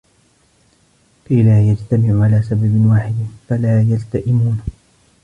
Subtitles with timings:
[1.25, 4.61] كَيْ لَا يَجْتَمِعُوا عَلَى سَبَبٍ وَاحِدٍ فَلَا يَلْتَئِمُونَ